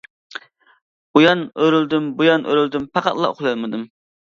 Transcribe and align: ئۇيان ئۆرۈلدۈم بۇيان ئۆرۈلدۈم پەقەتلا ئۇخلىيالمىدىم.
ئۇيان 1.21 1.45
ئۆرۈلدۈم 1.59 2.11
بۇيان 2.25 2.51
ئۆرۈلدۈم 2.51 2.93
پەقەتلا 2.97 3.33
ئۇخلىيالمىدىم. 3.35 3.91